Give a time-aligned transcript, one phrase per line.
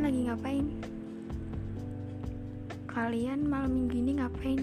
[0.00, 0.66] kalian lagi ngapain?
[2.88, 4.60] Kalian malam minggu ini ngapain?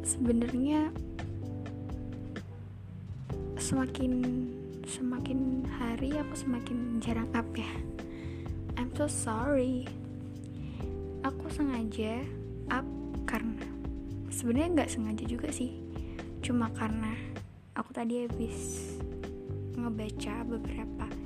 [0.00, 0.96] Sebenarnya
[3.60, 4.12] semakin
[4.88, 7.68] semakin hari aku semakin jarang up ya.
[8.80, 9.84] I'm so sorry.
[11.20, 12.24] Aku sengaja
[12.72, 12.88] up
[13.28, 13.68] karena
[14.32, 15.76] sebenarnya nggak sengaja juga sih.
[16.40, 17.12] Cuma karena
[17.76, 18.88] aku tadi habis
[19.76, 21.25] ngebaca beberapa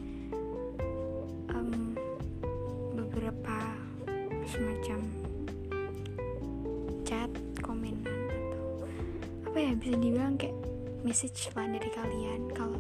[11.10, 12.78] message lah dari kalian kalau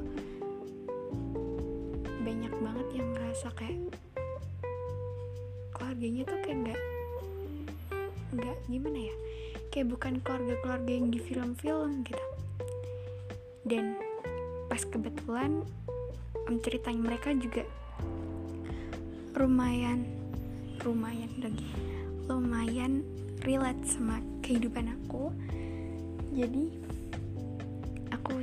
[2.22, 3.90] banyak banget yang ngerasa kayak
[5.74, 6.80] keluarganya tuh kayak nggak
[8.38, 9.14] nggak gimana ya?
[9.74, 12.26] Kayak bukan keluarga-keluarga yang di film-film gitu.
[13.66, 13.98] Dan
[14.70, 15.66] pas kebetulan
[16.46, 17.66] um, ceritanya mereka juga
[19.34, 20.06] lumayan
[20.86, 21.66] lumayan lagi
[22.30, 23.02] lumayan
[23.42, 25.34] relate sama kehidupan aku.
[26.30, 26.90] Jadi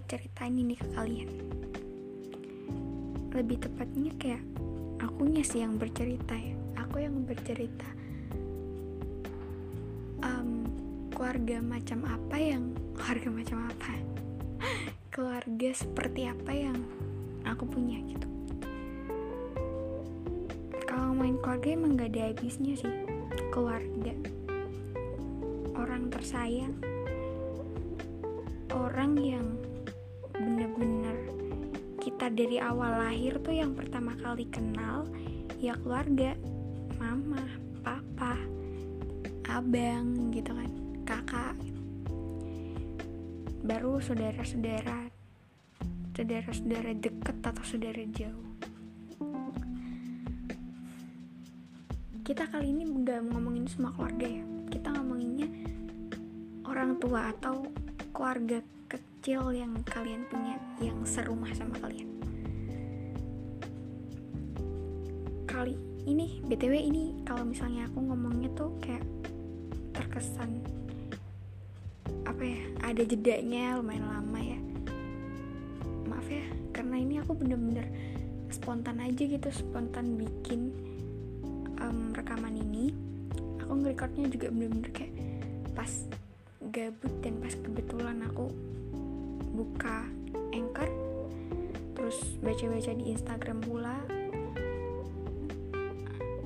[0.07, 1.29] ceritain ini ke kalian.
[3.35, 4.43] Lebih tepatnya kayak
[5.03, 6.55] akunya sih yang bercerita ya.
[6.79, 7.85] Aku yang bercerita
[10.23, 10.63] um,
[11.11, 13.91] keluarga macam apa yang keluarga macam apa?
[15.13, 16.77] Keluarga seperti apa yang
[17.43, 18.29] aku punya gitu.
[20.87, 22.95] Kalau main keluarga emang gak ada habisnya sih.
[23.51, 24.13] Keluarga
[25.75, 26.73] orang tersayang
[28.77, 29.56] orang yang
[32.27, 35.07] dari awal lahir tuh yang pertama kali kenal
[35.63, 36.35] ya keluarga.
[36.97, 37.39] Mama
[37.85, 38.35] papa
[39.47, 40.71] abang gitu kan
[41.07, 41.55] kakak.
[43.63, 45.07] Baru saudara-saudara
[46.17, 48.49] saudara-saudara deket atau saudara jauh.
[52.27, 54.43] Kita kali ini nggak ngomongin semua keluarga ya.
[54.67, 55.47] Kita ngomonginnya
[56.67, 57.71] orang tua atau
[58.11, 58.59] keluarga
[58.91, 62.16] kecil yang kalian punya yang serumah sama kalian
[66.07, 69.03] ini btw ini kalau misalnya aku ngomongnya tuh kayak
[69.91, 70.63] terkesan
[72.23, 74.59] apa ya ada jedanya lumayan lama ya.
[76.07, 77.87] Maaf ya karena ini aku bener-bener
[78.47, 80.71] spontan aja gitu spontan bikin
[81.83, 82.95] um, rekaman ini.
[83.67, 85.11] Aku ngerekordnya juga bener-bener kayak
[85.75, 85.91] pas
[86.71, 88.47] gabut dan pas kebetulan aku
[89.51, 90.07] buka
[90.55, 90.87] anchor
[91.97, 93.97] terus baca-baca di Instagram pula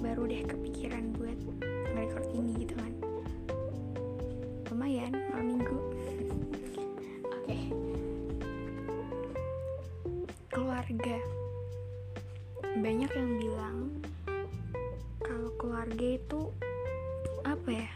[0.01, 1.37] baru deh kepikiran buat
[1.93, 2.93] ngerekord ini gitu kan.
[4.73, 5.77] Lumayan malam minggu.
[7.37, 7.57] Oke.
[10.49, 11.17] Keluarga.
[12.81, 13.77] Banyak yang bilang
[15.21, 16.49] kalau keluarga itu
[17.45, 17.89] apa ya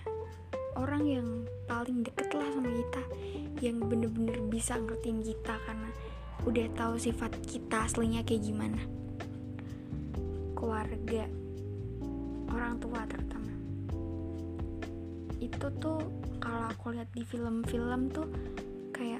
[0.77, 1.27] orang yang
[1.65, 3.03] paling deket lah sama kita
[3.63, 5.89] yang bener-bener bisa ngertiin kita karena
[6.45, 8.77] udah tahu sifat kita aslinya kayak gimana
[17.35, 18.31] film-film tuh
[18.95, 19.19] kayak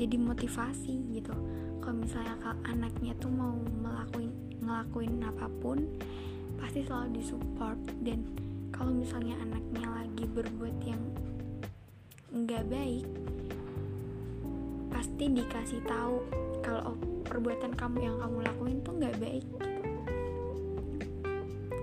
[0.00, 1.36] jadi motivasi gitu
[1.84, 3.52] kalau misalnya kalau anaknya tuh mau
[3.84, 4.32] melakuin
[4.64, 5.84] ngelakuin apa pun
[6.56, 8.24] pasti selalu disupport dan
[8.72, 11.02] kalau misalnya anaknya lagi berbuat yang
[12.32, 13.04] nggak baik
[14.88, 16.24] pasti dikasih tahu
[16.64, 16.96] kalau
[17.28, 19.68] perbuatan kamu yang kamu lakuin tuh nggak baik gitu.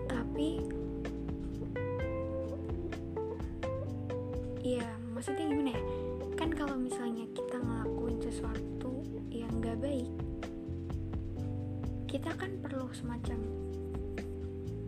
[0.10, 0.50] tapi
[5.16, 5.82] maksudnya gimana ya?
[6.36, 8.92] Kan kalau misalnya kita ngelakuin sesuatu
[9.32, 10.12] yang nggak baik
[12.16, 13.40] kita kan perlu semacam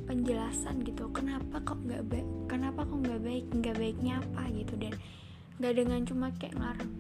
[0.07, 1.11] penjelasan gitu.
[1.11, 4.73] Kenapa kok nggak baik kenapa kok nggak baik nggak baiknya apa gitu.
[4.79, 4.93] Dan
[5.59, 6.91] nggak dengan cuma kayak ngarang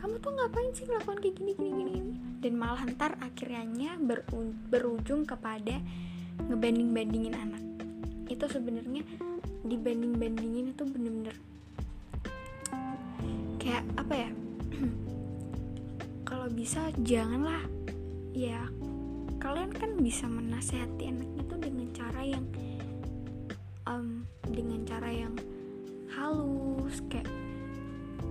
[0.00, 2.16] kamu tuh ngapain sih melakukan kayak gini gini gini gini?
[2.40, 5.76] Dan malah ntar akhirnya beru- berujung kepada
[6.48, 7.60] ngebanding bandingin anak.
[8.32, 9.04] Itu sebenarnya
[9.60, 11.49] dibanding bandingin itu bener-bener kayak
[16.70, 17.66] bisa janganlah.
[18.30, 18.62] Ya
[19.42, 22.46] kalian kan bisa menasehati anaknya tuh dengan cara yang
[23.90, 25.34] um, dengan cara yang
[26.14, 27.26] halus kayak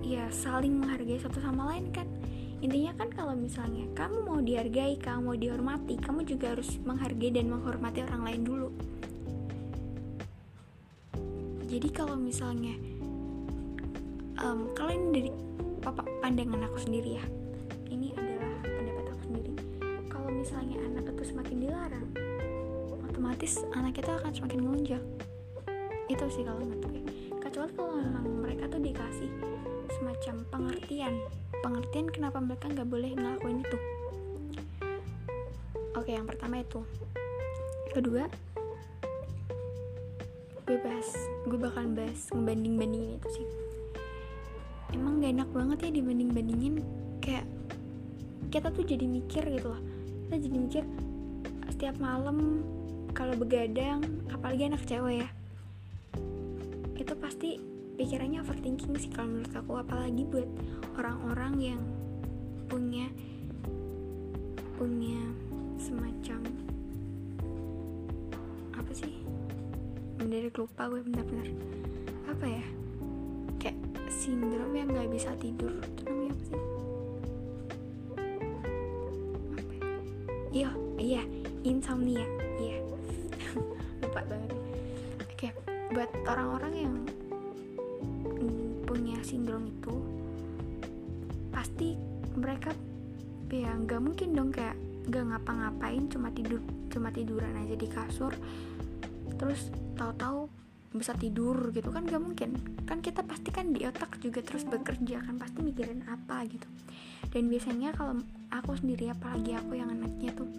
[0.00, 2.08] ya saling menghargai satu sama lain kan.
[2.64, 7.44] Intinya kan kalau misalnya kamu mau dihargai kamu mau dihormati kamu juga harus menghargai dan
[7.52, 8.68] menghormati orang lain dulu.
[11.68, 12.72] Jadi kalau misalnya
[14.40, 15.30] um, kalau ini dari
[15.84, 17.39] papa pandangan aku sendiri ya
[23.50, 25.02] otomatis anak kita akan semakin melunjak
[26.06, 27.02] itu sih kalau menurut gue.
[27.38, 29.30] Kecuali kalau memang mereka tuh dikasih
[29.94, 31.14] semacam pengertian.
[31.62, 33.78] Pengertian kenapa mereka nggak boleh ngelakuin itu.
[35.98, 36.82] Oke yang pertama itu.
[37.90, 38.30] Kedua
[40.70, 41.10] gue bahas
[41.50, 43.46] gue bakalan bahas ngebanding bandingin itu sih.
[44.94, 46.74] Emang gak enak banget ya dibanding bandingin
[47.18, 47.46] kayak
[48.50, 49.82] kita tuh jadi mikir gitu loh
[50.26, 50.84] kita jadi mikir
[51.70, 52.66] setiap malam
[53.10, 55.28] kalau begadang apalagi anak cewek ya
[57.00, 57.58] itu pasti
[58.00, 60.48] pikirannya overthinking sih kalau menurut aku apalagi buat
[60.96, 61.82] orang-orang yang
[62.70, 63.10] punya
[64.80, 65.20] punya
[65.76, 66.40] semacam
[68.72, 69.12] apa sih?
[70.16, 71.52] Bener lupa gue bener-bener
[72.24, 72.64] apa ya?
[73.60, 73.76] Kayak
[74.08, 76.56] sindrom yang nggak bisa tidur itu namanya apa sih?
[76.56, 76.64] Ya?
[80.50, 81.22] iya iya
[81.62, 82.39] insomnia
[84.20, 84.52] lupa banget.
[85.24, 85.48] Oke
[85.90, 86.94] buat orang-orang yang
[88.84, 89.94] punya sindrom itu
[91.50, 91.96] pasti
[92.36, 92.70] mereka
[93.50, 94.78] ya nggak mungkin dong kayak
[95.10, 96.62] nggak ngapa-ngapain cuma tidur
[96.92, 98.30] cuma tiduran aja di kasur
[99.34, 100.46] terus tahu-tahu
[100.90, 102.58] bisa tidur gitu kan gak mungkin.
[102.82, 106.66] Kan kita pasti kan di otak juga terus bekerja kan pasti mikirin apa gitu.
[107.30, 108.18] Dan biasanya kalau
[108.50, 110.50] aku sendiri apalagi aku yang anaknya tuh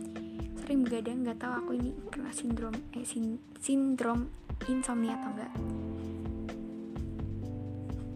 [0.61, 4.29] sering begadang nggak tahu aku ini kena sindrom eh sin sindrom
[4.69, 5.51] insomnia atau enggak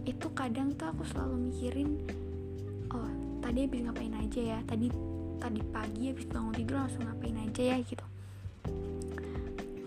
[0.06, 1.98] itu kadang tuh aku selalu mikirin
[2.94, 3.10] oh
[3.42, 4.86] tadi habis ngapain aja ya tadi
[5.36, 8.06] tadi pagi habis bangun tidur langsung ngapain aja ya gitu.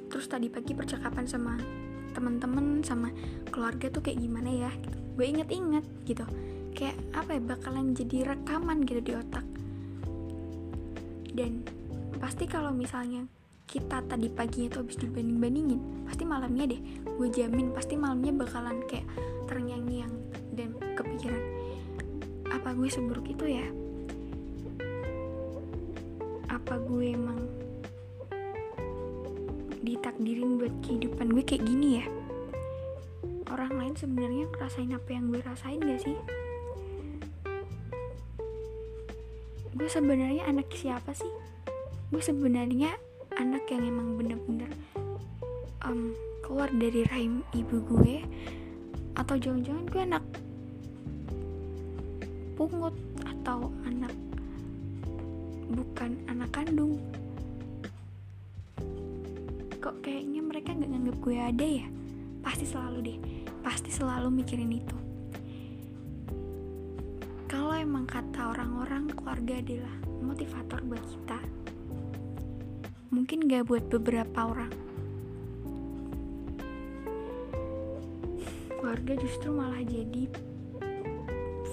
[0.09, 1.53] Terus tadi pagi percakapan sama
[2.13, 3.13] teman-teman sama
[3.49, 4.97] keluarga tuh kayak gimana ya gitu.
[5.19, 6.25] gue inget-inget gitu.
[6.71, 9.45] Kayak apa ya bakalan jadi rekaman gitu di otak.
[11.35, 11.78] Dan
[12.19, 13.25] pasti kalau misalnya
[13.69, 19.05] kita tadi paginya tuh habis dibanding-bandingin pasti malamnya deh gue jamin pasti malamnya bakalan kayak
[19.45, 20.13] terngiang-ngiang
[20.53, 21.43] dan kepikiran
[22.49, 23.65] apa gue seburuk itu ya?
[26.49, 27.39] Apa gue emang
[29.85, 32.05] ditakdirin buat kehidupan gue kayak gini ya?
[33.49, 36.17] Orang lain sebenarnya ngerasain apa yang gue rasain gak sih?
[39.73, 41.48] Gue sebenarnya anak siapa sih
[42.09, 42.97] gue sebenarnya
[43.37, 44.69] anak yang emang bener-bener
[45.85, 46.11] um,
[46.41, 48.25] keluar dari rahim ibu gue
[49.13, 50.25] atau jangan-jangan gue anak
[52.57, 54.11] pungut atau anak
[55.69, 56.97] bukan anak kandung.
[59.79, 61.87] Kok kayaknya mereka nggak nganggap gue ada ya?
[62.43, 63.19] Pasti selalu deh
[63.59, 64.97] pasti selalu mikirin itu.
[67.49, 69.95] Kalau emang kata orang-orang keluarga adalah
[70.25, 71.58] motivator buat kita
[73.09, 74.73] mungkin gak buat beberapa orang.
[78.77, 80.29] Keluarga justru malah jadi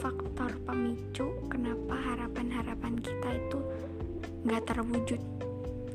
[0.01, 3.61] faktor pemicu kenapa harapan-harapan kita itu
[4.49, 5.21] gak terwujud.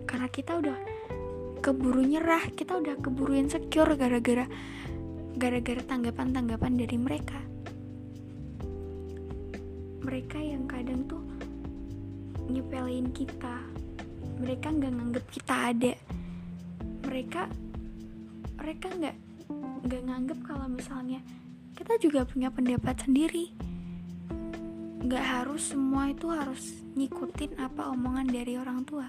[0.06, 0.78] Karena kita udah
[1.62, 4.50] keburu nyerah kita udah keburu insecure gara-gara
[5.38, 7.40] gara-gara tanggapan-tanggapan dari mereka.
[10.02, 11.22] Mereka yang kadang tuh
[12.50, 13.81] nyepelin kita
[14.42, 15.94] mereka nggak nganggep kita ada.
[17.06, 17.42] Mereka
[18.58, 19.16] mereka nggak
[19.86, 21.22] nggak nganggep kalau misalnya
[21.78, 23.54] kita juga punya pendapat sendiri.
[25.06, 29.06] Nggak harus semua itu harus ngikutin apa omongan dari orang tua.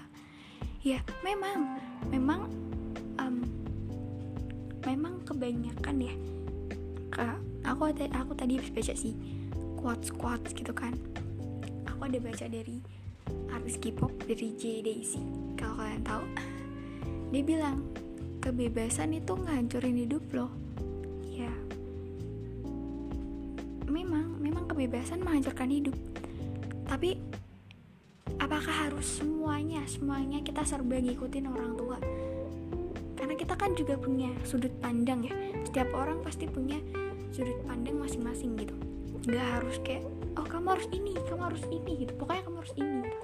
[0.85, 1.81] Ya memang
[2.13, 2.45] memang
[3.17, 3.41] um,
[4.85, 6.15] memang kebanyakan ya
[7.13, 9.13] Kak, aku aku tadi habis baca sih
[9.81, 10.93] quotes quotes gitu kan.
[11.89, 12.81] Aku ada baca dari
[13.53, 15.23] artis K-pop dari J Daisy
[15.55, 16.25] kalau kalian tahu.
[17.31, 17.77] Dia bilang
[18.43, 20.51] kebebasan itu ngancurin hidup loh.
[21.29, 21.53] Ya.
[23.87, 25.95] Memang memang kebebasan menghancurkan hidup.
[26.89, 27.17] Tapi
[28.37, 31.97] apakah harus semuanya semuanya kita serba ngikutin orang tua?
[33.15, 35.33] Karena kita kan juga punya sudut pandang ya.
[35.63, 36.77] Setiap orang pasti punya
[37.33, 38.75] sudut pandang masing-masing gitu
[39.23, 40.03] nggak harus kayak
[40.35, 42.13] oh kamu harus ini kamu harus ini gitu.
[42.19, 42.99] Pokoknya kamu harus ini.
[43.03, 43.19] Gitu.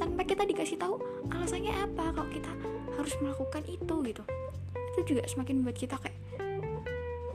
[0.00, 0.98] tanpa kita dikasih tahu
[1.30, 2.50] alasannya apa kalau kita
[2.98, 4.22] harus melakukan itu gitu.
[4.92, 6.18] Itu juga semakin buat kita kayak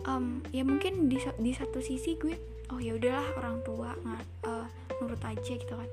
[0.03, 2.35] um, ya mungkin di, di satu sisi gue
[2.75, 4.67] oh ya udahlah orang tua nggak uh,
[4.99, 5.89] nurut aja gitu kan.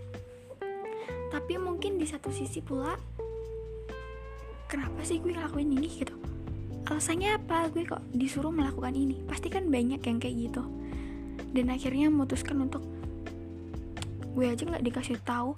[1.31, 2.99] Tapi mungkin di satu sisi pula
[4.67, 5.89] kenapa sih gue ngelakuin ini?
[6.03, 6.15] gitu.
[6.91, 7.71] Alasannya apa?
[7.71, 9.23] Gue kok disuruh melakukan ini.
[9.25, 10.63] Pasti kan banyak yang kayak gitu
[11.55, 12.83] dan akhirnya memutuskan untuk
[14.35, 15.55] gue aja nggak dikasih tahu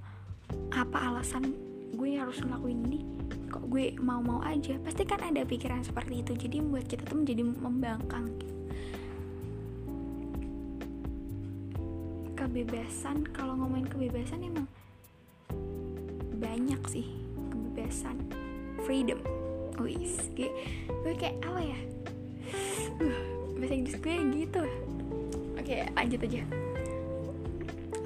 [0.69, 1.57] apa alasan
[1.97, 3.01] gue harus ngelakuin ini.
[3.49, 4.77] Kok gue mau-mau aja?
[4.85, 6.37] Pasti kan ada pikiran seperti itu.
[6.37, 8.29] Jadi membuat kita tuh menjadi membangkang.
[12.37, 14.69] Kebebasan kalau ngomongin kebebasan emang
[16.37, 17.09] banyak sih
[17.49, 18.21] kebebasan.
[18.85, 19.19] Freedom.
[19.81, 20.53] Wis gue,
[20.89, 21.81] gue kayak apa ya?
[23.57, 24.65] Bahasa Inggris gue gitu
[25.67, 26.43] oke lanjut aja.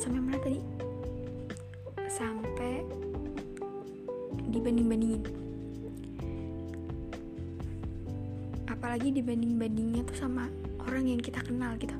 [0.00, 0.64] Sampai mana tadi?
[2.08, 2.80] Sampai
[4.48, 5.20] dibanding-bandingin.
[8.64, 10.48] Apalagi dibanding-bandingnya tuh sama
[10.88, 11.92] orang yang kita kenal gitu.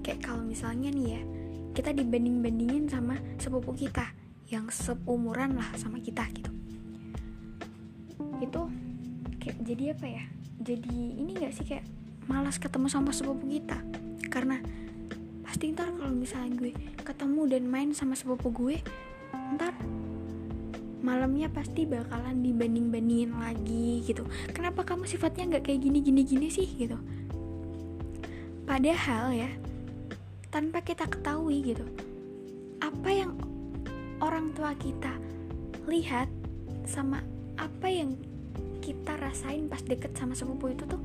[0.00, 1.22] Kayak kalau misalnya nih ya
[1.76, 4.16] kita dibanding-bandingin sama sepupu kita
[4.48, 6.48] yang seumuran lah sama kita gitu.
[8.40, 8.72] Itu
[9.44, 10.24] kayak jadi apa ya?
[10.64, 11.84] Jadi ini gak sih kayak
[12.24, 13.76] malas ketemu sama sepupu kita?
[14.32, 14.56] Karena
[15.56, 18.76] pasti ntar kalau misalnya gue ketemu dan main sama sepupu gue
[19.56, 19.72] ntar
[21.00, 24.28] malamnya pasti bakalan dibanding-bandingin lagi gitu.
[24.52, 27.00] Kenapa kamu sifatnya nggak kayak gini gini gini sih gitu?
[28.68, 29.48] Padahal ya
[30.52, 31.88] tanpa kita ketahui gitu
[32.84, 33.32] apa yang
[34.20, 35.16] orang tua kita
[35.88, 36.28] lihat
[36.84, 37.24] sama
[37.56, 38.12] apa yang
[38.84, 41.00] kita rasain pas deket sama sepupu itu tuh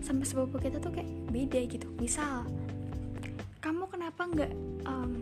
[0.00, 1.84] sama sepupu kita tuh kayak beda gitu.
[2.00, 2.48] Misal
[4.24, 4.52] kenapa nggak
[4.88, 5.12] um,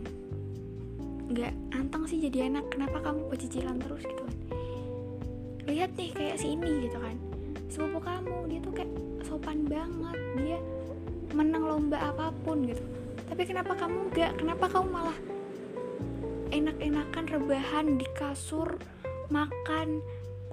[1.35, 4.37] nggak anteng sih jadi anak kenapa kamu pecicilan terus gitu kan?
[5.67, 7.19] Lihat nih kayak si ini gitu kan
[7.67, 8.91] sepupu kamu dia tuh kayak
[9.27, 10.55] sopan banget dia
[11.35, 12.79] menang lomba apa pun gitu.
[13.27, 15.17] Tapi kenapa kamu nggak kenapa kamu malah
[16.55, 18.79] enak-enakan rebahan di kasur
[19.27, 19.99] makan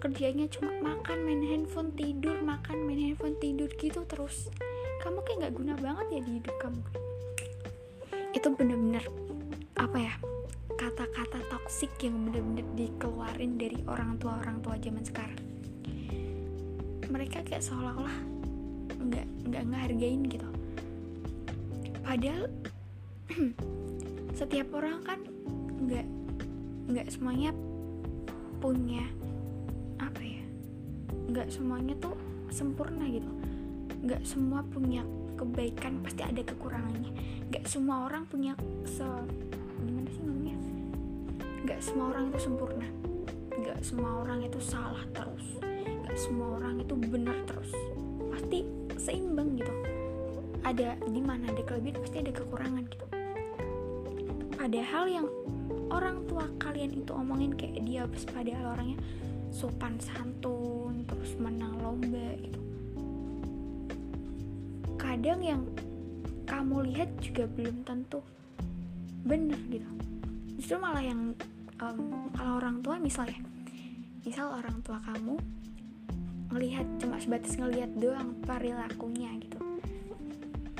[0.03, 4.51] kerjanya cuma makan main handphone tidur makan main handphone tidur gitu terus?
[5.07, 7.10] Kamu kayak nggak guna banget ya di hidup kamu
[8.41, 9.05] itu bener-bener
[9.77, 10.17] apa ya
[10.81, 15.37] kata-kata toksik yang bener-bener dikeluarin dari orang tua orang tua zaman sekarang.
[17.13, 18.17] Mereka kayak seolah-olah
[18.97, 20.49] nggak nggak ngehargain gitu.
[22.01, 22.49] Padahal
[24.41, 25.21] setiap orang kan
[25.85, 26.09] nggak
[26.97, 27.53] nggak semuanya
[28.65, 29.05] punya
[30.01, 30.41] apa ya
[31.29, 32.17] nggak semuanya tuh
[32.49, 33.29] sempurna gitu.
[34.01, 35.05] Nggak semua punya
[35.41, 37.13] kebaikan pasti ada kekurangannya.
[37.49, 38.53] Nggak semua orang punya
[38.85, 39.09] se
[39.81, 40.57] gimana sih ngomongnya?
[41.65, 42.89] Nggak semua orang itu sempurna.
[43.57, 45.47] Nggak semua orang itu salah terus.
[45.65, 47.73] Nggak semua orang itu benar terus.
[48.29, 48.69] Pasti
[49.01, 49.73] seimbang gitu.
[50.61, 53.07] Ada di mana ada kelebihan pasti ada kekurangan gitu.
[54.61, 55.27] Padahal yang
[55.89, 59.01] orang tua kalian itu omongin kayak dia padahal orangnya
[59.51, 62.60] sopan santun terus menang lomba gitu
[65.21, 65.63] kadang yang
[66.49, 68.25] kamu lihat juga belum tentu
[69.29, 69.85] bener gitu.
[70.57, 71.37] Justru malah yang
[71.77, 73.37] um, kalau orang tua misalnya
[74.25, 75.37] misal orang tua kamu
[76.57, 79.61] ngelihat cuma sebatas ngelihat doang perilakunya gitu.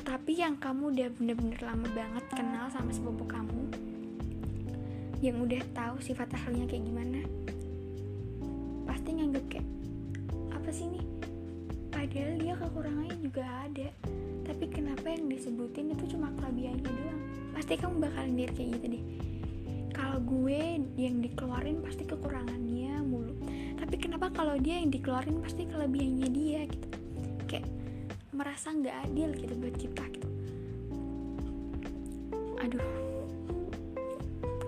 [0.09, 3.69] Tapi yang kamu udah bener-bener lama banget kenal sama sepupu kamu
[5.21, 7.21] yang udah tahu sifat aslinya kayak gimana
[8.89, 9.69] pasti nganggep kayak
[10.57, 11.10] apa sih nih
[12.11, 13.89] padahal dia kekurangannya juga ada.
[14.43, 17.23] Tapi kenapa yang disebutin itu cuma kelebihannya doang?
[17.55, 19.05] Pasti kamu bakalan lihat kayak gitu deh.
[19.95, 20.59] Kalau gue
[20.99, 23.39] yang dikeluarin pasti kekurangannya mulu.
[23.79, 26.89] Tapi kenapa kalau dia yang dikeluarin pasti kelebihannya dia gitu?
[27.47, 27.71] Kayak
[28.35, 30.29] merasa nggak adil gitu buat kita gitu.
[32.59, 32.87] Aduh.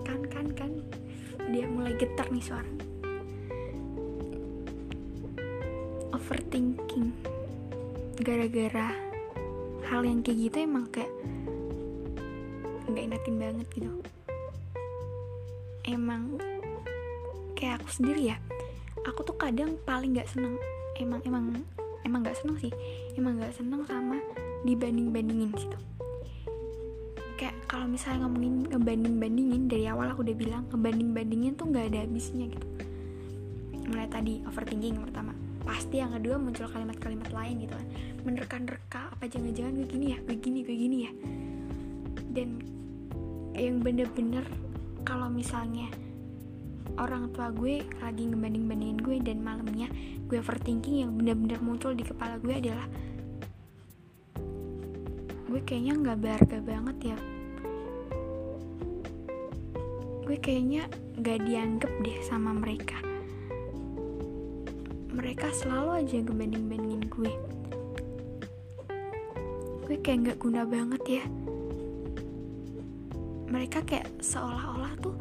[0.06, 0.70] Kan kan kan.
[1.50, 2.70] Dia mulai getar nih suara.
[6.14, 7.32] Overthinking
[8.23, 8.95] gara-gara
[9.91, 11.11] hal yang kayak gitu emang kayak
[12.87, 13.91] nggak enakin banget gitu.
[15.83, 16.38] Emang
[17.59, 18.38] kayak aku sendiri ya
[19.02, 20.55] aku tuh kadang paling nggak seneng
[21.02, 21.45] emang emang
[22.07, 22.71] emang nggak seneng sih
[23.19, 24.23] emang nggak seneng sama
[24.62, 25.79] dibanding bandingin gitu.
[27.35, 31.91] Kayak kalau misalnya ngomongin ngebanding bandingin dari awal aku udah bilang ngebanding bandingin tuh nggak
[31.91, 32.67] ada habisnya gitu.
[33.91, 37.88] Mulai tadi overthinking pertama pasti yang kedua muncul kalimat-kalimat lain gitu kan.
[38.26, 41.12] Menerka-nerka apa jangan-jangan gue gini ya gue gini gue gini ya.
[42.33, 42.49] Dan
[43.54, 44.45] yang bener-bener
[45.07, 45.90] kalau misalnya
[46.99, 49.88] orang tua gue lagi ngebanding-bandingin gue dan malamnya
[50.28, 52.88] gue overthinking yang bener-bener muncul di kepala gue adalah
[55.52, 57.19] gue kayaknya nggak berharga banget ya.
[60.23, 60.88] Gue kayaknya
[61.21, 63.12] gak dianggap deh sama mereka
[65.12, 67.33] mereka selalu aja ngebanding-bandingin gue.
[69.85, 71.25] Gue kayak nggak guna banget ya.
[73.52, 75.16] Mereka kayak seolah-olah tuh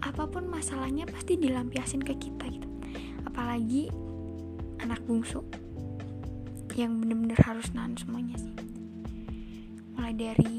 [0.00, 2.68] apa pun masalahnya pasti dilampiasin ke kita gitu.
[3.28, 3.92] Apalagi
[4.80, 5.44] anak bungsu
[6.72, 8.56] yang bener-bener harus nahan semuanya sih.
[9.92, 10.56] Mulai dari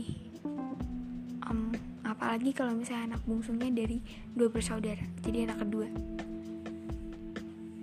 [1.50, 1.73] um,
[2.05, 4.00] apalagi kalau misalnya anak bungsunya dari
[4.38, 5.89] dua bersaudara jadi anak kedua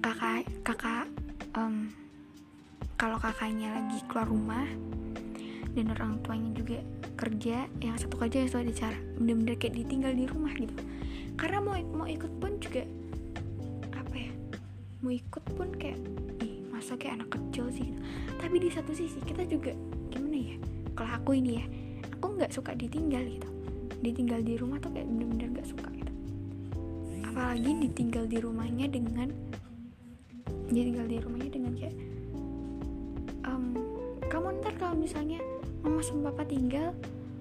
[0.09, 1.05] kakak kakak
[1.53, 1.93] um,
[2.97, 4.65] kalau kakaknya lagi keluar rumah
[5.77, 6.81] dan orang tuanya juga
[7.21, 10.73] kerja yang satu kerja yang satu ada cara bener-bener kayak ditinggal di rumah gitu.
[11.37, 12.89] Karena mau mau ikut pun juga
[13.93, 14.33] apa ya
[15.05, 16.01] mau ikut pun kayak
[16.41, 18.01] ih masa kayak anak kecil sih gitu.
[18.41, 19.77] tapi di satu sisi kita juga
[20.09, 20.57] gimana ya
[20.97, 21.65] kalau aku ini ya
[22.17, 23.49] aku nggak suka ditinggal gitu.
[24.01, 26.13] Ditinggal di rumah tuh kayak bener-bener gak suka gitu.
[27.29, 29.48] Apalagi ditinggal di rumahnya dengan
[30.69, 31.97] ditinggal di rumahnya dengan kayak
[33.49, 33.73] um,
[34.29, 35.41] kamu ntar kalau misalnya
[35.81, 36.93] mama sama papa tinggal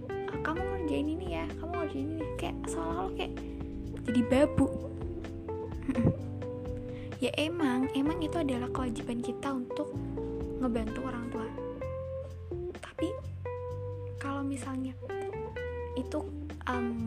[0.07, 2.25] ah, kamu ngerjain ini ya kamu ngerjain ini.
[2.39, 3.33] Kayak seolah-olah kayak
[4.07, 4.67] jadi babu.
[7.17, 9.89] Ya emang emang itu adalah kewajiban kita untuk
[10.61, 11.49] ngebantu orang tua.
[12.77, 13.09] Tapi
[14.21, 14.93] kalau misalnya
[15.97, 16.21] itu
[16.69, 17.06] um,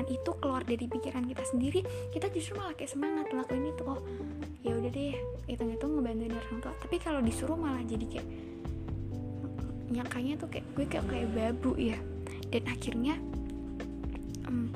[0.00, 1.80] pemikiran itu keluar dari pikiran kita sendiri
[2.12, 3.82] kita justru malah kayak semangat ngelakuin itu.
[3.84, 4.00] Oh
[4.64, 5.16] ya udah deh
[5.48, 6.72] itu itu ngebantuin orang tua.
[6.80, 8.28] Tapi kalau disuruh malah jadi kayak
[9.90, 11.98] nyangkanya tuh kayak gue kayak kayak babu ya.
[12.48, 13.14] Dan akhirnya
[14.48, 14.72] um,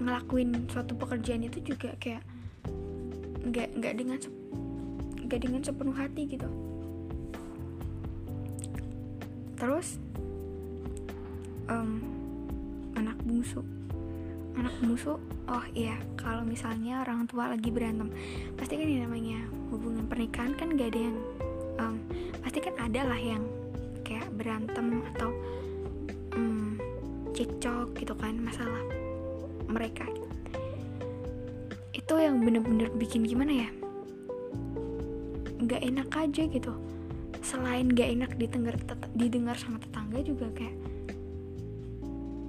[0.00, 2.24] ngelakuin suatu pekerjaan itu juga kayak
[3.46, 4.18] nggak nggak dengan
[5.28, 6.48] nggak dengan sepenuh hati gitu.
[9.56, 10.00] Terus
[11.68, 12.00] um,
[12.96, 13.75] anak bungsu
[14.66, 15.14] anak bungsu
[15.46, 18.10] oh iya kalau misalnya orang tua lagi berantem
[18.58, 19.38] pasti kan yang namanya
[19.70, 21.18] hubungan pernikahan kan gak ada yang
[21.78, 21.94] um,
[22.42, 23.46] pasti kan ada lah yang
[24.02, 25.30] kayak berantem atau
[26.34, 26.74] um,
[27.30, 28.82] cekcok gitu kan masalah
[29.70, 30.02] mereka.
[31.94, 33.70] Itu yang bener-bener bikin gimana ya
[35.62, 36.74] nggak enak aja gitu.
[37.38, 38.74] Selain gak enak didengar
[39.14, 40.74] didengar sama tetangga juga kayak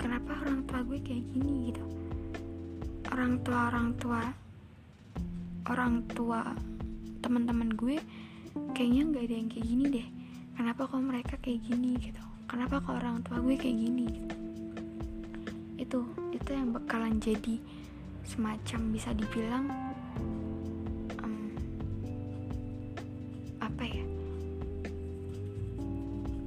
[0.01, 1.96] kenapa orang tua gue kayak gini gitu
[3.17, 4.21] orang tua orang tua
[5.73, 6.41] orang tua
[7.25, 7.97] teman-teman gue
[8.77, 10.07] kayaknya nggak ada yang kayak gini deh.
[10.53, 12.21] Kenapa kok mereka kayak gini gitu?
[12.45, 14.35] Kenapa kok orang tua gue kayak gini gitu?
[15.81, 15.99] Itu
[16.29, 17.57] itu yang bakalan jadi
[18.21, 19.65] semacam bisa dibilang
[21.25, 21.49] um,
[23.57, 24.05] apa ya?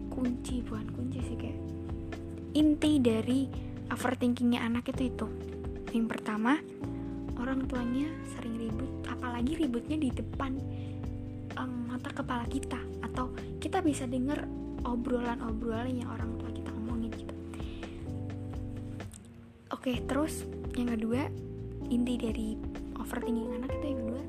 [0.07, 1.59] Kunci bukan kunci sih kayak
[2.55, 3.51] inti dari
[3.91, 5.50] overthinkingnya anak itu itu
[5.91, 6.63] yang pertama
[7.41, 10.55] orang tuanya sering ribut apalagi ributnya di depan
[11.59, 12.79] um, mata kepala kita.
[13.03, 14.47] Atau kita bisa dengar
[14.87, 17.35] obrolan-obrolan yang orang tua kita ngomongin gitu.
[19.75, 20.47] Oke terus
[20.79, 21.27] yang kedua
[21.91, 22.55] inti dari
[23.01, 24.23] overthinking anak itu yang kedua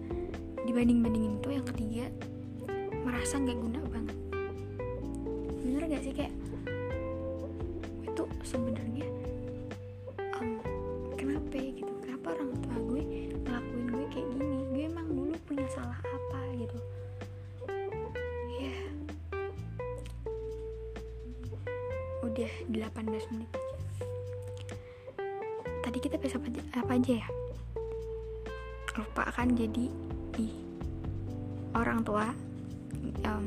[0.66, 2.06] dibanding-bandingin itu yang ketiga
[3.04, 4.18] merasa nggak guna banget.
[5.62, 6.34] Bener gak sih kayak
[8.08, 9.08] itu sebenarnya
[11.58, 11.92] ya gitu.
[12.06, 13.02] Kenapa orang tua gue
[13.42, 14.58] ngelakuin gue kayak gini?
[14.72, 16.78] Gue emang dulu punya salah apa gitu.
[18.60, 18.76] Ya.
[22.24, 23.76] Udah 18 menit aja.
[25.82, 27.28] Tadi kita bisa apa, apa aja ya?
[28.92, 29.88] Lupa kan jadi
[30.40, 30.54] ih
[31.76, 32.28] orang tua
[33.24, 33.44] um,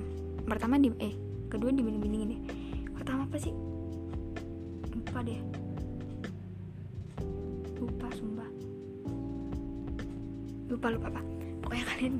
[0.49, 1.15] pertama di eh
[1.49, 2.41] kedua dibanding-bandingin deh
[2.97, 3.53] pertama apa sih
[10.85, 11.23] lupa lupa apa
[11.65, 12.15] pokoknya kalian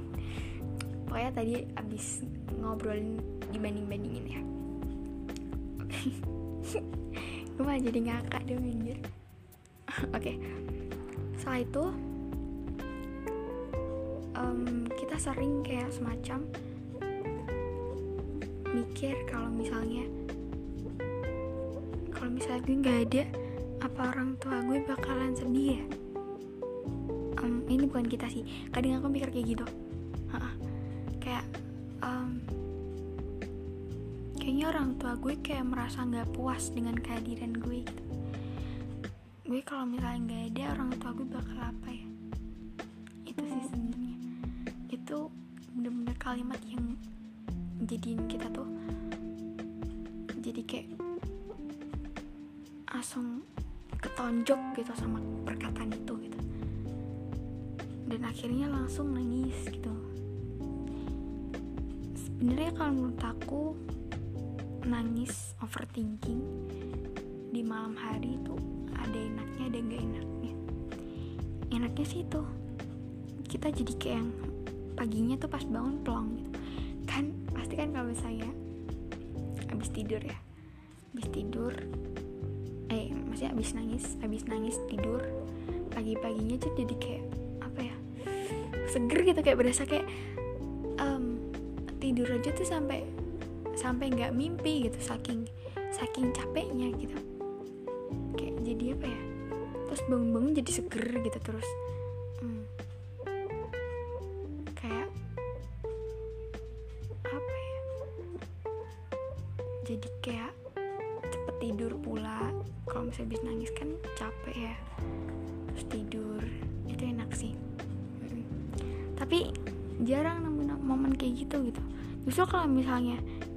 [1.05, 2.25] pokoknya tadi abis
[2.57, 3.21] ngobrolin
[3.53, 4.41] dibanding bandingin ya.
[5.85, 6.81] Oke
[7.55, 8.99] gue malah jadi ngakak deh minggir.
[10.17, 10.33] Oke.
[11.39, 11.85] Setelah itu
[14.35, 16.43] um, kita sering kayak semacam
[18.75, 20.03] mikir kalau misalnya
[22.11, 23.23] kalau misalnya gue nggak ada
[23.87, 25.85] apa orang tua gue bakalan sedih ya
[27.69, 28.45] ini bukan kita sih.
[28.71, 29.67] Kadang aku mikir kayak gitu.
[30.35, 30.51] Ha-ha.
[31.23, 31.47] kayak
[32.05, 32.43] um,
[34.37, 38.05] kayaknya orang tua gue kayak merasa nggak puas dengan kehadiran gue gitu.
[39.49, 42.07] Gue kalau misalnya nggak ada orang tua gue bakal apa ya?
[43.25, 44.17] Itu sih sebenarnya.
[44.93, 45.33] Itu
[45.73, 46.97] bener-bener kalimat yang
[47.85, 48.69] jadiin kita tuh
[50.45, 50.89] jadi kayak
[52.93, 53.43] langsung
[53.99, 56.34] ketonjok gitu sama perkataan itu gitu
[58.35, 59.95] akhirnya langsung nangis gitu.
[62.19, 63.63] Sebenarnya kalau menurut aku
[64.91, 66.43] nangis overthinking
[67.55, 68.59] di malam hari itu
[68.99, 70.55] ada enaknya ada nggak enaknya.
[71.79, 72.43] Enaknya sih itu
[73.47, 74.31] kita jadi kayak yang
[74.99, 76.51] paginya tuh pas bangun plong gitu.
[77.07, 78.51] Kan pasti kan kalau misalnya
[79.71, 80.39] habis tidur ya
[81.15, 81.71] habis tidur
[82.91, 85.23] eh maksudnya habis nangis habis nangis tidur
[85.95, 87.44] pagi-paginya tuh jadi kayak ya
[88.95, 90.07] seger gitu kayak berasa kayak
[91.03, 91.43] um,
[91.99, 93.03] tidur aja tuh sampai
[93.75, 95.51] sampai nggak mimpi gitu saking
[95.91, 97.19] saking capeknya gitu.
[98.39, 99.21] Kayak jadi apa ya
[99.85, 101.69] terus bangun-bangun jadi seger gitu terus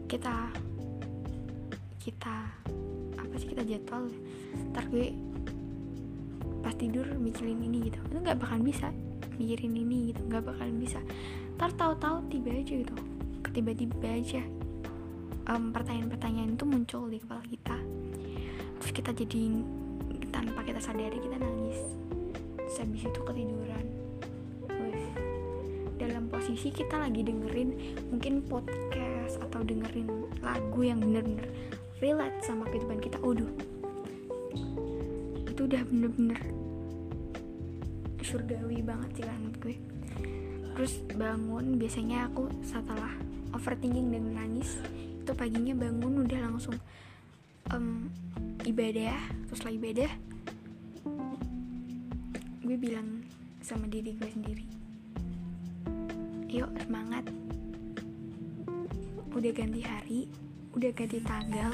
[0.08, 0.52] kita
[2.00, 2.36] kita
[3.20, 4.08] apa sih kita jadwal
[4.72, 5.12] ntar gue
[6.64, 8.00] pas tidur mikirin ini gitu.
[8.12, 8.90] Itu nggak bakalan bisa
[9.38, 11.00] mikirin ini gitu nggak bakalan bisa.
[11.60, 12.96] Ntar tahu-tahu tiba aja gitu
[13.58, 14.46] tiba-tiba aja
[15.50, 17.74] um, pertanyaan-pertanyaan itu muncul di kepala kita.
[18.78, 19.42] Terus kita jadi
[20.30, 21.82] tanpa kita sadari kita nangis.
[22.62, 23.86] Terus habis itu ketiduran.
[24.78, 25.10] Wih.
[25.98, 30.08] dalam posisi kita lagi dengerin mungkin podcast atau dengerin
[30.40, 31.52] lagu yang bener-bener
[32.00, 33.20] relate sama kehidupan kita.
[33.20, 33.52] Udah
[35.52, 36.40] itu udah bener-bener
[38.24, 39.76] surgawi banget sih menurut gue.
[40.78, 43.12] Terus bangun biasanya aku setelah
[43.52, 46.78] overthinking dan nangis itu paginya bangun udah langsung
[47.76, 48.08] um,
[48.64, 49.18] ibadah.
[49.52, 50.12] Terus setelah ibadah
[52.68, 53.24] gue bilang
[53.64, 54.68] sama diri gue sendiri
[56.52, 57.24] yuk semangat
[59.38, 60.26] udah ganti hari
[60.74, 61.70] udah ganti tanggal.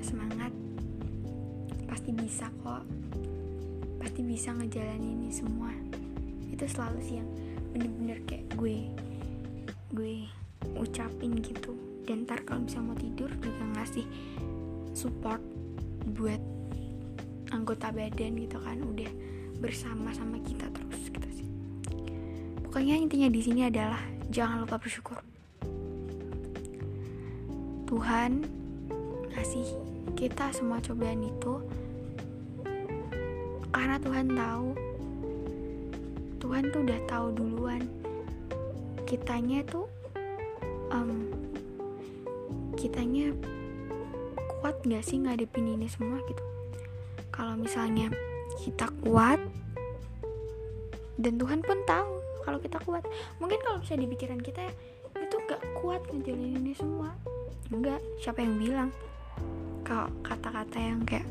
[0.00, 0.48] Semangat.
[1.84, 2.84] Pasti bisa kok.
[4.00, 5.68] Pasti bisa ngejalanin ini semua.
[6.48, 7.28] Itu selalu sih yang
[7.76, 8.88] bener-bener kayak gue
[9.92, 10.24] gue
[10.80, 11.76] ucapin gitu.
[12.08, 14.08] Dan ntar kalau bisa mau tidur juga ngasih
[14.96, 15.44] support
[16.16, 16.40] buat
[17.52, 18.80] anggota badan gitu kan.
[18.80, 19.12] Udah
[19.60, 21.48] bersama sama kita terus gitu sih.
[22.64, 24.00] Pokoknya intinya di sini adalah
[24.32, 25.27] jangan lupa bersyukur
[27.88, 28.44] Tuhan
[29.32, 29.64] ngasih
[30.12, 31.56] kita semua cobaan itu
[33.72, 34.68] karena Tuhan tahu.
[36.36, 37.80] Tuhan tuh udah tahu duluan
[39.08, 39.88] kitanya tuh
[40.92, 41.32] um,
[42.76, 43.32] kitanya
[44.60, 46.44] kuat gak sih ngadepin ini semua gitu.
[47.32, 48.12] Kalau misalnya
[48.60, 49.40] kita kuat
[51.16, 53.08] dan Tuhan pun tahu kalau kita kuat.
[53.40, 54.60] Mungkin kalau bisa di pikiran kita
[55.16, 57.16] itu gak kuat ngejalanin ini semua
[57.68, 58.90] enggak siapa yang bilang?
[59.84, 61.28] Kalau kata-kata yang kayak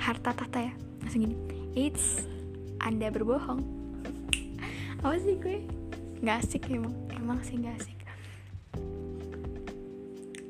[0.00, 0.72] harta tahta ya
[1.04, 1.36] langsung gini
[1.76, 2.24] it's
[2.80, 3.60] anda berbohong.
[5.04, 5.64] Apa sih gue?
[6.24, 7.98] Nggak asik emang emang sih nggak asik.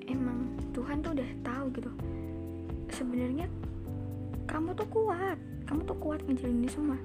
[0.06, 1.90] Emang Tuhan tuh udah tahu gitu.
[2.94, 3.46] Sebenarnya
[4.46, 6.98] kamu tuh kuat kamu tuh kuat ngejalanin ini semua.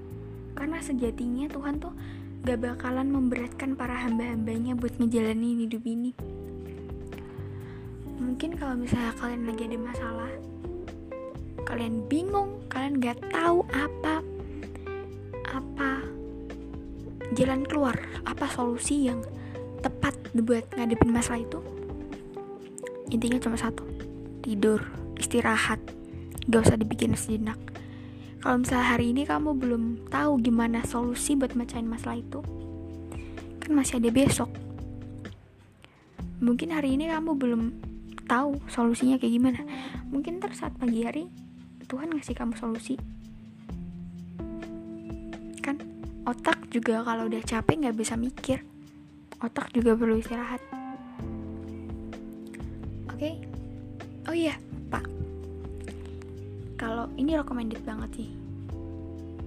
[0.57, 1.93] Karena sejatinya Tuhan tuh
[2.45, 6.13] gak bakalan memberatkan para hamba-hambanya buat ngejalanin hidup ini
[8.35, 10.31] mungkin kalau misalnya kalian lagi ada masalah
[11.63, 14.19] kalian bingung kalian gak tahu apa
[15.55, 16.03] apa
[17.31, 17.95] jalan keluar
[18.27, 19.23] apa solusi yang
[19.79, 21.63] tepat buat ngadepin masalah itu
[23.07, 23.87] intinya cuma satu
[24.43, 24.83] tidur
[25.15, 25.79] istirahat
[26.51, 27.55] gak usah dibikin sejenak.
[28.43, 32.43] Kalau misalnya hari ini kamu belum tahu gimana solusi buat mecahin masalah itu
[33.63, 34.51] kan masih ada besok.
[36.43, 37.94] Mungkin hari ini kamu belum
[38.25, 39.61] tahu solusinya kayak gimana.
[40.09, 41.29] Mungkin ntar saat pagi hari
[41.85, 42.97] Tuhan ngasih kamu solusi.
[45.61, 45.77] Kan
[46.25, 48.65] otak juga kalau udah capek nggak bisa mikir.
[49.39, 50.61] Otak juga perlu istirahat.
[53.13, 53.19] Oke?
[53.21, 53.33] Okay?
[54.25, 54.57] oh iya
[54.89, 55.05] pak.
[56.75, 58.29] Kalau ini recommended banget sih.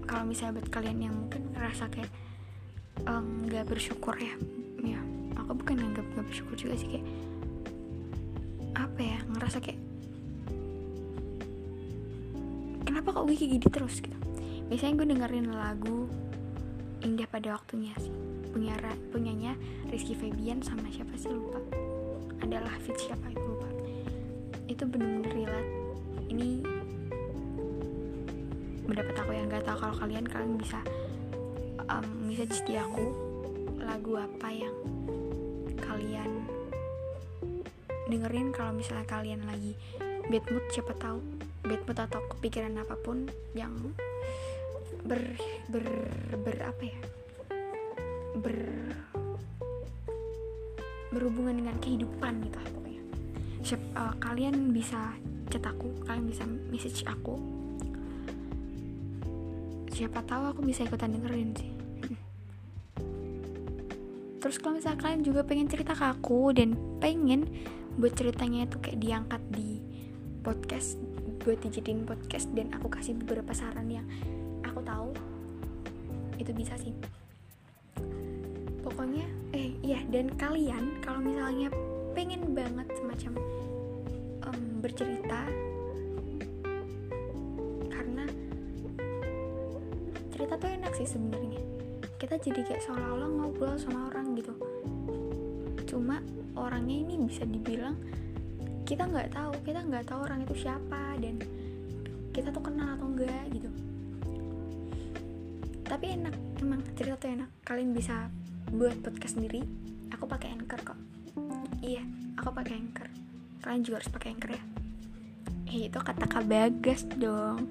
[0.09, 2.11] Kalau misalnya buat kalian yang mungkin ngerasa kayak
[3.05, 4.35] nggak um, bersyukur ya.
[4.81, 5.01] Ya
[5.37, 7.07] aku bukan nggak nggak bersyukur juga sih kayak
[8.77, 9.81] apa ya ngerasa kayak
[12.89, 14.19] kenapa kok gue kayak gini terus gitu.
[14.69, 16.09] Biasanya gue dengerin lagu
[17.05, 18.13] indah pada waktunya sih.
[18.53, 18.75] Punya
[19.13, 19.53] punyanya
[19.93, 21.61] Rizky Febian sama siapa sih lupa.
[22.45, 23.69] Adalah fit siapa itu lupa.
[24.69, 25.73] Itu bener-bener relate.
[26.29, 26.49] Ini
[28.89, 30.81] mendapat aku yang gak tahu kalau kalian kalian bisa
[31.93, 33.13] um, bisa di aku
[33.85, 34.77] lagu apa yang
[35.81, 36.58] kalian
[38.09, 39.77] dengerin kalau misalnya kalian lagi
[40.33, 41.21] bad mood siapa tahu
[41.69, 43.77] bad mood atau kepikiran apa pun yang
[45.05, 45.21] ber
[45.69, 45.85] ber
[46.41, 46.99] ber apa ya?
[48.41, 48.59] Ber
[51.13, 53.03] berhubungan dengan kehidupan gitu pokoknya.
[53.65, 55.17] Siap, uh, kalian bisa
[55.49, 57.37] chat aku kalian bisa message aku.
[59.93, 61.73] Siapa tahu aku bisa ikutan dengerin sih.
[64.39, 67.51] Terus kalau misalnya kalian juga pengen cerita ke aku dan pengen
[67.99, 69.83] buat ceritanya itu kayak diangkat di
[70.47, 70.95] podcast
[71.43, 72.47] buat dijadiin podcast.
[72.55, 74.07] Dan aku kasih beberapa saran yang
[74.63, 75.11] aku tahu
[76.39, 76.95] itu bisa sih.
[78.87, 81.69] Pokoknya eh iya dan kalian kalau misalnya
[82.15, 83.33] pengen banget semacam
[84.47, 85.43] um, bercerita
[87.91, 88.25] karena
[90.31, 91.61] cerita tuh enak sih sebenarnya.
[92.19, 94.55] Kita jadi kayak seolah-olah ngobrol sama orang gitu.
[95.87, 96.23] Cuma
[96.59, 97.95] orangnya ini bisa dibilang
[98.89, 101.39] kita nggak tahu kita nggak tahu orang itu siapa dan
[102.33, 103.71] kita tuh kenal atau enggak gitu.
[105.85, 107.51] Tapi enak emang cerita tuh enak.
[107.65, 108.33] Kalian bisa
[108.73, 109.65] buat podcast sendiri.
[110.13, 110.99] Aku pakai anchor kok.
[111.85, 112.03] Iya
[112.41, 113.09] aku pakai anchor.
[113.61, 114.63] Kalian juga harus pakai anchor ya.
[115.69, 117.69] Eh itu kata kak bagas dong.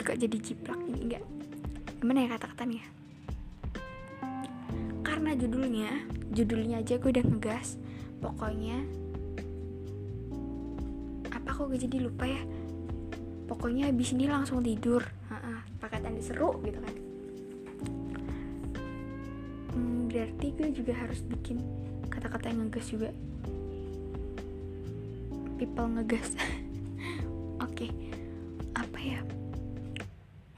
[0.00, 0.98] Kok jadi ciplak ini?
[1.08, 1.24] Enggak
[2.00, 2.84] gimana ya kata-katanya?
[5.04, 5.90] Karena judulnya
[6.32, 7.76] judulnya aja gue udah ngegas
[8.20, 8.84] pokoknya
[11.32, 12.42] apa kok gue jadi lupa ya?
[13.48, 15.02] Pokoknya habis ini langsung tidur.
[15.80, 16.94] Pakai tanda seru gitu kan.
[20.12, 21.64] Berarti gue juga harus bikin
[22.12, 23.10] kata-kata yang ngegas juga.
[25.56, 26.36] People ngegas.
[27.64, 27.90] Oke okay.
[28.76, 29.20] apa ya?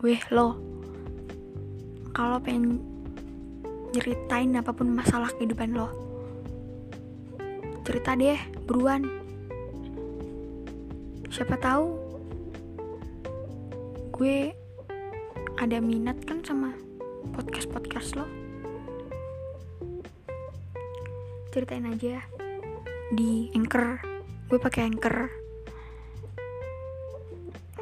[0.03, 0.59] Weh lo.
[2.13, 2.83] Kalau pengen
[3.95, 6.12] nyeritain apa pun masalah kehidupan lo
[7.83, 9.03] cerita deh buruan.
[11.29, 11.99] Siapa tahu
[14.15, 14.55] gue
[15.59, 16.75] ada minat kan sama
[17.35, 18.27] podcast podcast lo.
[21.53, 22.23] Ceritain aja
[23.13, 23.99] di anchor.
[24.49, 25.31] Gue pakai anchor.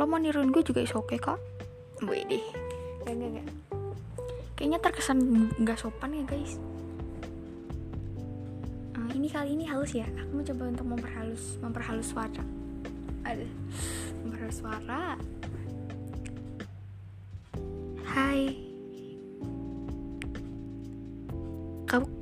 [0.01, 1.39] Lo mau niruin gue juga is oke okay kok.
[2.01, 2.45] Gue deh.
[3.05, 3.49] Gak gak gak
[4.61, 6.61] kayaknya terkesan nggak sopan ya guys
[9.31, 10.11] kali ini halus ya?
[10.19, 12.43] Aku mau coba untuk memperhalus memperhalus suara.
[13.23, 13.47] Ada
[14.27, 15.15] memperhalus suara.
[18.11, 18.59] Hai.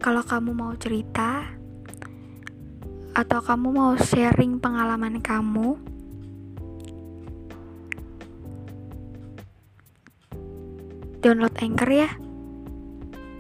[0.01, 1.44] Kalau kamu mau cerita
[3.16, 5.81] atau kamu mau sharing pengalaman kamu
[11.25, 12.09] download Anchor ya.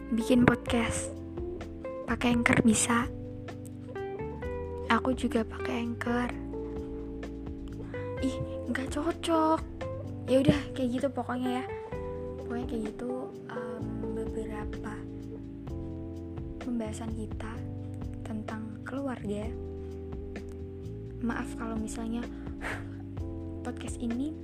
[0.08, 1.12] Bikin podcast.
[2.08, 3.17] Pakai Anchor bisa
[5.08, 6.30] aku juga pakai Anchor.
[8.20, 8.36] Ih
[8.68, 9.60] nggak cocok.
[10.28, 11.66] Ya udah kayak gitu pokoknya ya.
[12.44, 14.92] Pokoknya kayak gitu um, beberapa
[16.60, 17.48] pembahasan kita
[18.20, 19.48] tentang keluarga.
[21.24, 22.20] Maaf kalau misalnya
[23.64, 24.36] podcast ini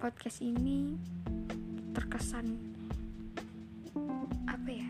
[0.00, 0.96] podcast ini
[1.92, 2.56] terkesan
[4.48, 4.88] apa ya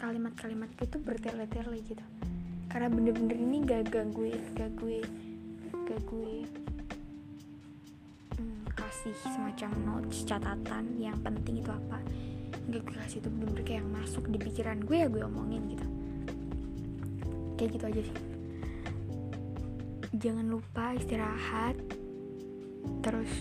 [0.00, 2.17] kalimat-kalimat itu bertele-tele gitu
[2.68, 6.34] karena bener-bener ini gak, gue gak gue
[8.36, 11.98] hmm, kasih semacam notes catatan yang penting itu apa.
[12.68, 15.86] Gak gue kasih itu bener-bener kayak yang masuk di pikiran gue ya gue omongin gitu.
[17.56, 18.16] Kayak gitu aja sih.
[20.20, 21.76] Jangan lupa istirahat.
[23.00, 23.32] Terus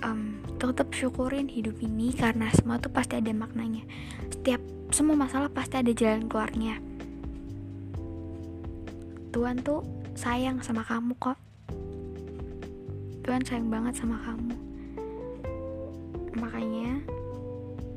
[0.00, 3.84] um, tetap syukurin hidup ini karena semua tuh pasti ada maknanya.
[4.32, 4.64] Setiap
[4.96, 6.89] semua masalah pasti ada jalan keluarnya
[9.40, 9.80] Tuhan tuh
[10.12, 11.32] sayang sama kamu kok.
[13.24, 14.52] Tuhan sayang banget sama kamu.
[16.36, 17.00] Makanya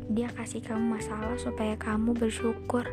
[0.08, 2.88] dia kasih kamu masalah supaya kamu bersyukur.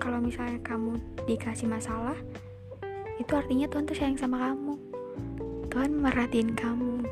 [0.00, 0.96] Kalau misalnya kamu
[1.28, 2.16] dikasih masalah
[3.20, 4.80] itu artinya Tuhan tuh sayang sama kamu.
[5.68, 7.04] Tuhan merhatiin kamu.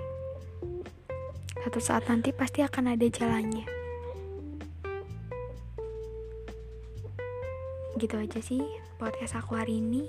[1.60, 3.77] Satu saat nanti pasti akan ada jalannya
[7.98, 8.62] gitu aja sih
[8.94, 10.06] podcast aku hari ini.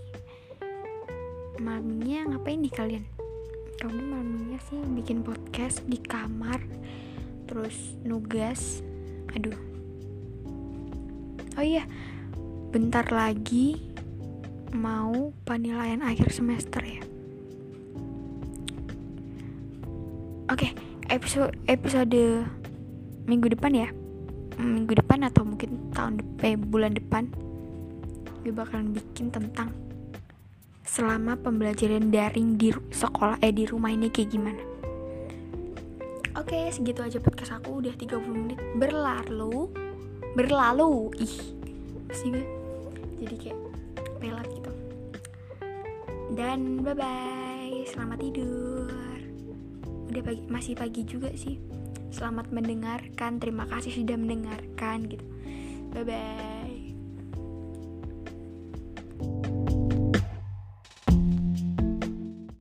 [1.58, 3.06] Malamnya ngapain nih kalian?
[3.82, 6.62] Kamu malamnya sih bikin podcast di kamar
[7.50, 8.86] terus nugas.
[9.34, 9.58] Aduh.
[11.58, 11.90] Oh iya
[12.70, 13.82] bentar lagi
[14.70, 17.02] mau penilaian akhir semester ya.
[20.54, 20.72] Oke okay,
[21.10, 22.46] episode episode
[23.26, 23.90] minggu depan ya.
[24.62, 27.49] Minggu depan atau mungkin tahun depan eh, bulan depan
[28.44, 29.72] gue bakalan bikin tentang
[30.88, 34.64] selama pembelajaran daring di sekolah eh di rumah ini kayak gimana
[36.40, 39.68] Oke, segitu aja podcast aku udah 30 menit berlalu.
[40.40, 41.12] Berlalu.
[41.20, 41.36] Ih.
[42.08, 42.46] Pasti gue
[43.20, 43.60] jadi kayak
[44.24, 44.72] pelat gitu.
[46.34, 47.84] Dan bye bye.
[47.92, 48.88] Selamat tidur.
[50.10, 51.60] Udah pagi, masih pagi juga sih.
[52.10, 53.38] Selamat mendengarkan.
[53.38, 55.26] Terima kasih sudah mendengarkan gitu.
[55.92, 56.59] Bye bye.